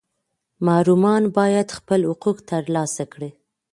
محرومان 0.65 1.23
باید 1.37 1.67
خپل 1.77 1.99
حقوق 2.11 2.37
ترلاسه 2.49 3.05
کړي. 3.13 3.31